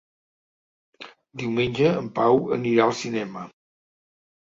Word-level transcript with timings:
Diumenge 1.41 1.91
en 1.97 2.07
Pau 2.15 2.39
anirà 2.57 2.87
al 2.87 2.95
cinema. 3.03 3.45